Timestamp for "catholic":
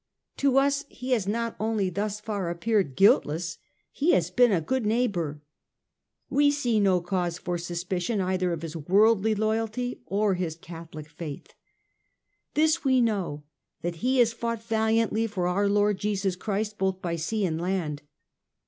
10.55-11.07